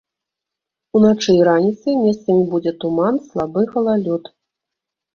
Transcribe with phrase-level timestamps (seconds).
[0.99, 4.37] Уначы і раніцай месцамі будзе туман, слабы галалёд.